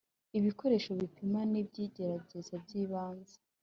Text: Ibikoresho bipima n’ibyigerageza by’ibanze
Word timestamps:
Ibikoresho 0.37 0.91
bipima 0.99 1.39
n’ibyigerageza 1.51 2.53
by’ibanze 2.63 3.35